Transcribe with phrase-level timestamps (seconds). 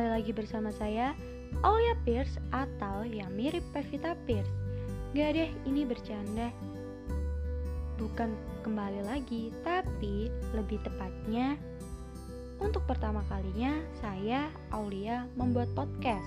[0.00, 1.12] kembali lagi bersama saya
[1.60, 4.48] Aulia Pierce atau yang mirip Pevita Pierce.
[5.12, 6.48] Gak deh, ini bercanda.
[8.00, 8.32] Bukan
[8.64, 11.60] kembali lagi, tapi lebih tepatnya
[12.64, 16.24] Untuk pertama kalinya, saya, Aulia, membuat podcast.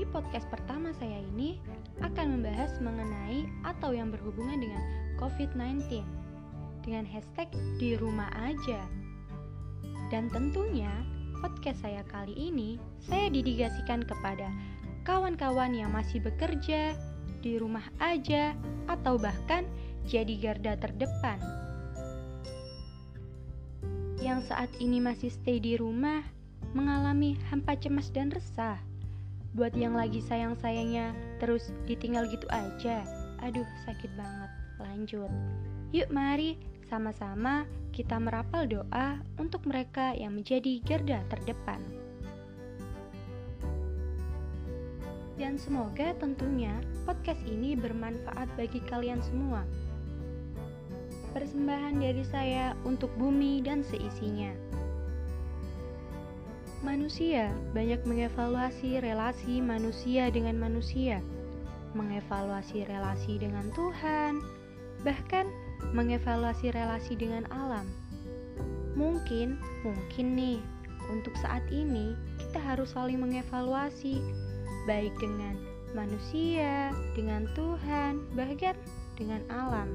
[0.00, 1.60] Di podcast pertama saya ini
[2.00, 4.80] akan membahas mengenai atau yang berhubungan dengan
[5.20, 6.00] COVID-19
[6.80, 9.03] dengan hashtag di rumah aja.
[10.12, 10.90] Dan tentunya
[11.40, 14.48] podcast saya kali ini saya dedikasikan kepada
[15.04, 16.96] kawan-kawan yang masih bekerja
[17.44, 18.56] di rumah aja
[18.88, 19.68] atau bahkan
[20.08, 21.36] jadi garda terdepan.
[24.24, 26.24] Yang saat ini masih stay di rumah
[26.72, 28.80] mengalami hampa cemas dan resah.
[29.52, 33.04] Buat yang lagi sayang-sayangnya terus ditinggal gitu aja.
[33.44, 34.50] Aduh, sakit banget.
[34.80, 35.30] Lanjut.
[35.92, 36.56] Yuk mari
[36.94, 41.82] sama-sama kita merapal doa untuk mereka yang menjadi garda terdepan.
[45.34, 46.70] Dan semoga tentunya
[47.02, 49.66] podcast ini bermanfaat bagi kalian semua.
[51.34, 54.54] Persembahan dari saya untuk bumi dan seisinya.
[56.86, 61.18] Manusia banyak mengevaluasi relasi manusia dengan manusia,
[61.98, 64.38] mengevaluasi relasi dengan Tuhan,
[65.02, 65.50] bahkan
[65.92, 67.84] mengevaluasi relasi dengan alam.
[68.94, 70.58] Mungkin, mungkin nih,
[71.10, 74.22] untuk saat ini kita harus saling mengevaluasi,
[74.88, 75.58] baik dengan
[75.92, 78.78] manusia, dengan Tuhan, bahkan
[79.18, 79.88] dengan alam.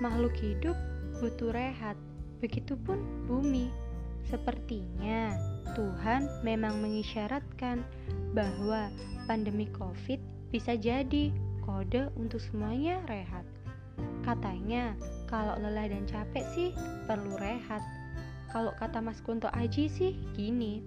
[0.00, 0.76] Makhluk hidup
[1.20, 1.96] butuh rehat,
[2.40, 3.68] begitupun bumi.
[4.28, 5.36] Sepertinya
[5.76, 7.84] Tuhan memang mengisyaratkan
[8.32, 8.88] bahwa
[9.28, 13.44] pandemi COVID bisa jadi kode untuk semuanya rehat.
[14.20, 14.96] Katanya,
[15.28, 16.68] kalau lelah dan capek sih
[17.08, 17.80] perlu rehat.
[18.50, 20.82] Kalau kata Mas Kunto Aji sih gini.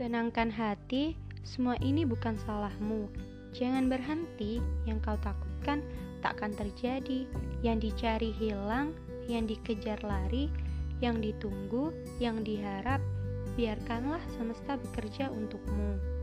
[0.00, 1.12] Tenangkan hati,
[1.44, 3.10] semua ini bukan salahmu.
[3.52, 5.84] Jangan berhenti, yang kau takutkan
[6.24, 7.28] takkan terjadi.
[7.60, 8.96] Yang dicari hilang,
[9.28, 10.48] yang dikejar lari,
[11.04, 13.04] yang ditunggu, yang diharap,
[13.60, 16.19] biarkanlah semesta bekerja untukmu.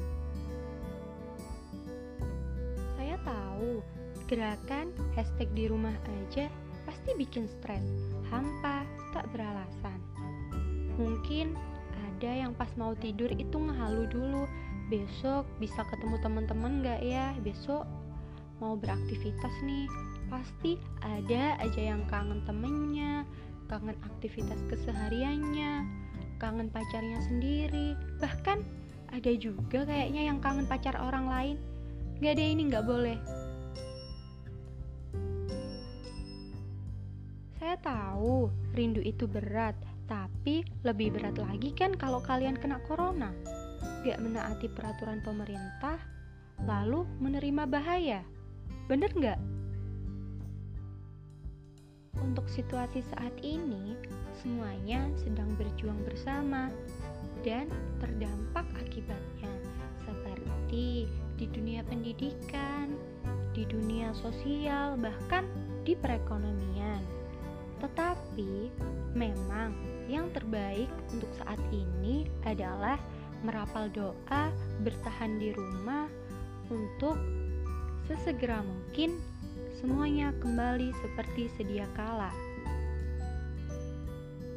[3.57, 3.81] Tahu
[4.29, 6.45] gerakan hashtag di rumah aja
[6.85, 7.81] pasti bikin stres,
[8.29, 9.97] hampa, tak beralasan.
[11.01, 11.57] Mungkin
[12.13, 14.45] ada yang pas mau tidur itu ngehalu dulu,
[14.93, 17.33] besok bisa ketemu teman-teman gak ya?
[17.41, 17.89] Besok
[18.61, 19.89] mau beraktivitas nih,
[20.29, 23.25] pasti ada aja yang kangen temennya,
[23.67, 25.81] kangen aktivitas kesehariannya,
[26.37, 28.61] kangen pacarnya sendiri, bahkan
[29.09, 31.57] ada juga kayaknya yang kangen pacar orang lain.
[32.21, 33.46] Gak ada ini gak boleh.
[37.67, 38.47] Saya tahu
[38.79, 39.75] rindu itu berat,
[40.07, 43.35] tapi lebih berat lagi kan kalau kalian kena corona.
[44.07, 45.99] Gak menaati peraturan pemerintah,
[46.63, 48.23] lalu menerima bahaya.
[48.87, 49.35] Bener gak?
[52.23, 53.99] Untuk situasi saat ini,
[54.39, 56.71] semuanya sedang berjuang bersama
[57.43, 57.67] dan
[57.99, 59.51] terdampak akibatnya,
[60.07, 61.03] seperti
[61.35, 62.95] di dunia pendidikan,
[63.51, 65.43] di dunia sosial, bahkan
[65.83, 67.16] di perekonomian.
[67.83, 68.71] Tetapi
[69.13, 69.73] memang
[70.07, 72.97] yang terbaik untuk saat ini adalah
[73.45, 74.49] merapal doa,
[74.81, 76.09] bertahan di rumah
[76.73, 77.19] untuk
[78.09, 79.19] sesegera mungkin
[79.77, 82.33] semuanya kembali seperti sedia kala.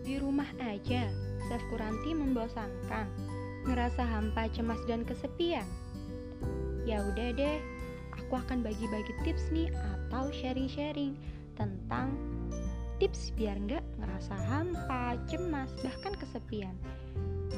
[0.01, 1.13] Di rumah aja,
[1.47, 3.07] self kuranti membosankan,
[3.69, 5.69] ngerasa hampa, cemas, dan kesepian
[6.89, 7.59] ya udah deh
[8.17, 11.17] aku akan bagi-bagi tips nih atau sharing-sharing
[11.55, 12.15] tentang
[13.01, 16.77] tips biar nggak ngerasa hampa, cemas, bahkan kesepian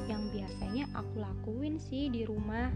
[0.07, 2.71] yang biasanya aku lakuin sih di rumah.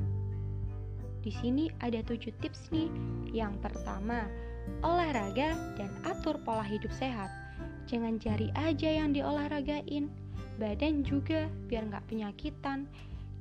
[1.22, 2.90] Di sini ada tujuh tips nih.
[3.30, 4.26] Yang pertama,
[4.82, 7.30] olahraga dan atur pola hidup sehat.
[7.86, 10.10] Jangan jari aja yang diolahragain,
[10.58, 12.90] badan juga biar nggak penyakitan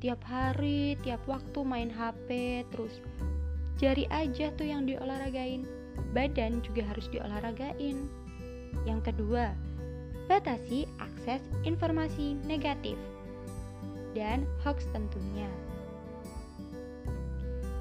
[0.05, 3.01] tiap hari, tiap waktu main HP, terus
[3.81, 5.65] jari aja tuh yang diolahragain.
[6.13, 8.24] Badan juga harus diolahragain.
[8.83, 9.55] Yang kedua,
[10.27, 12.99] batasi akses informasi negatif
[14.11, 15.47] dan hoax tentunya.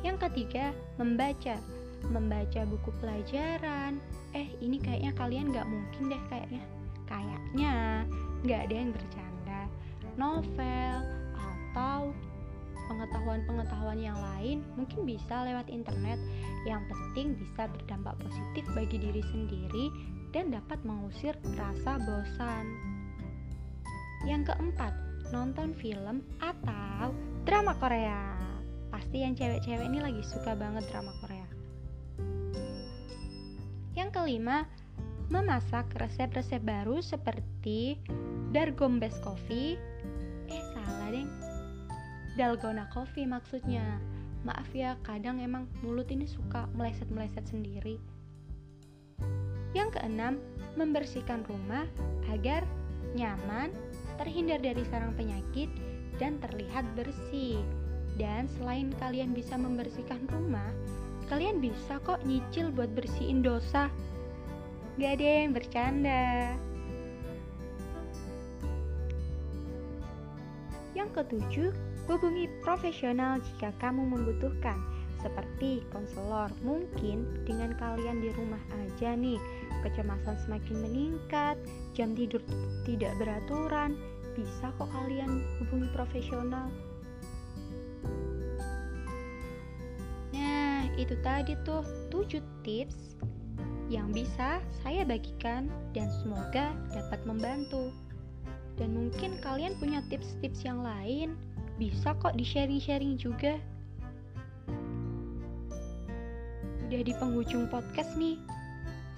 [0.05, 1.57] Yang ketiga, membaca.
[2.05, 3.97] Membaca buku pelajaran.
[4.37, 6.63] Eh, ini kayaknya kalian gak mungkin deh kayaknya.
[7.09, 8.05] Kayaknya
[8.45, 9.61] gak ada yang bercanda.
[10.21, 10.97] Novel,
[11.73, 12.13] atau
[12.87, 16.21] pengetahuan-pengetahuan yang lain mungkin bisa lewat internet
[16.65, 19.87] yang penting bisa berdampak positif bagi diri sendiri
[20.35, 22.67] dan dapat mengusir rasa bosan
[24.25, 24.93] Yang keempat,
[25.37, 27.13] nonton film atau
[27.45, 28.33] drama Korea.
[28.89, 31.45] Pasti yang cewek-cewek ini lagi suka banget drama Korea.
[33.93, 34.65] Yang kelima,
[35.29, 38.01] memasak resep-resep baru seperti
[38.57, 39.77] Dargombes Coffee.
[40.49, 41.44] Eh, salah deng.
[42.35, 44.03] Dalgona Coffee maksudnya.
[44.43, 47.97] Maaf ya, kadang emang mulut ini suka meleset-meleset sendiri.
[49.73, 50.43] Yang keenam,
[50.75, 51.87] membersihkan rumah
[52.29, 52.67] agar
[53.15, 53.71] nyaman,
[54.19, 55.71] terhindar dari sarang penyakit,
[56.19, 57.63] dan terlihat bersih.
[58.19, 60.71] Dan selain kalian bisa membersihkan rumah,
[61.31, 63.91] kalian bisa kok nyicil buat bersihin dosa.
[64.99, 66.55] Gak ada yang bercanda.
[71.05, 71.71] Yang ketujuh,
[72.09, 74.81] hubungi profesional jika kamu membutuhkan,
[75.21, 76.49] seperti konselor.
[76.65, 79.37] Mungkin dengan kalian di rumah aja nih,
[79.85, 81.61] kecemasan semakin meningkat,
[81.93, 82.41] jam tidur
[82.89, 84.01] tidak beraturan,
[84.33, 86.73] bisa kok kalian hubungi profesional.
[90.33, 93.21] Nah, itu tadi tuh 7 tips
[93.93, 97.93] yang bisa saya bagikan dan semoga dapat membantu.
[98.75, 101.39] Dan mungkin kalian punya tips-tips yang lain,
[101.79, 103.59] bisa kok di-sharing-sharing juga.
[106.87, 108.39] Udah di penghujung podcast nih,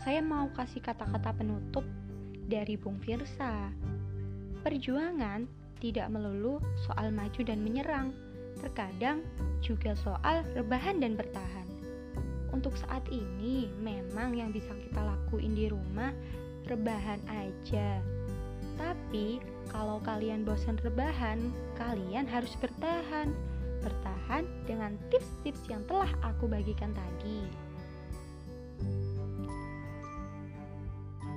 [0.05, 1.85] saya mau kasih kata-kata penutup
[2.47, 3.73] dari Bung Firsa.
[4.65, 5.49] Perjuangan
[5.81, 8.13] tidak melulu soal maju dan menyerang,
[8.61, 9.21] terkadang
[9.61, 11.67] juga soal rebahan dan bertahan
[12.57, 16.09] untuk saat ini memang yang bisa kita lakuin di rumah
[16.65, 18.16] rebahan aja.
[19.07, 19.39] Tapi
[19.71, 23.31] kalau kalian bosan rebahan, kalian harus bertahan.
[23.79, 27.47] Bertahan dengan tips-tips yang telah aku bagikan tadi.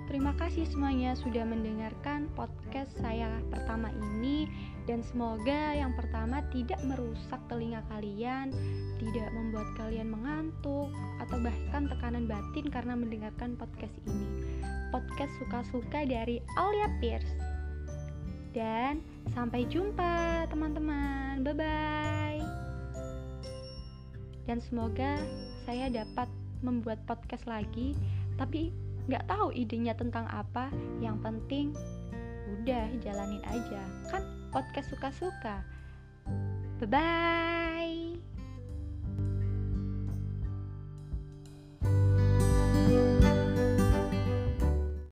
[0.09, 4.49] Terima kasih semuanya sudah mendengarkan podcast saya pertama ini
[4.89, 8.49] dan semoga yang pertama tidak merusak telinga kalian,
[8.97, 10.89] tidak membuat kalian mengantuk
[11.21, 14.57] atau bahkan tekanan batin karena mendengarkan podcast ini.
[14.89, 17.48] Podcast suka-suka dari Alia Pierce.
[18.59, 18.99] Dan
[19.31, 21.39] sampai jumpa teman-teman.
[21.47, 22.43] Bye bye.
[24.43, 25.15] Dan semoga
[25.63, 26.27] saya dapat
[26.59, 27.95] membuat podcast lagi,
[28.35, 28.75] tapi
[29.07, 30.69] nggak tahu idenya tentang apa
[30.99, 31.73] yang penting
[32.61, 33.81] udah jalanin aja
[34.13, 34.21] kan
[34.53, 35.65] podcast suka-suka
[36.77, 37.58] bye bye